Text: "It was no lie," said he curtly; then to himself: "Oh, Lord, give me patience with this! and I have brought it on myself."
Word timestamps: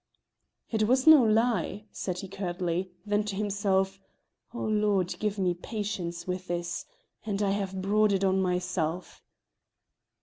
"It 0.71 0.87
was 0.87 1.05
no 1.05 1.21
lie," 1.23 1.85
said 1.91 2.21
he 2.21 2.27
curtly; 2.27 2.89
then 3.05 3.23
to 3.25 3.35
himself: 3.35 4.01
"Oh, 4.51 4.63
Lord, 4.63 5.13
give 5.19 5.37
me 5.37 5.53
patience 5.53 6.25
with 6.25 6.47
this! 6.47 6.87
and 7.23 7.39
I 7.43 7.51
have 7.51 7.83
brought 7.83 8.11
it 8.11 8.23
on 8.23 8.41
myself." 8.41 9.21